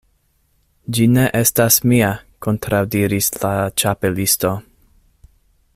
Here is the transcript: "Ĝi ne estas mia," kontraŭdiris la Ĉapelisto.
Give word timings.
"Ĝi 0.97 1.05
ne 1.17 1.25
estas 1.39 1.77
mia," 1.91 2.09
kontraŭdiris 2.47 3.29
la 3.43 3.53
Ĉapelisto. 3.83 4.55